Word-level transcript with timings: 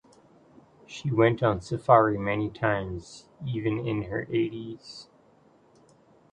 She 0.87 1.11
went 1.11 1.43
on 1.43 1.61
safari 1.61 2.17
many 2.17 2.49
times, 2.49 3.27
even 3.45 3.77
in 3.77 4.05
her 4.09 4.25
eighties. 4.31 5.05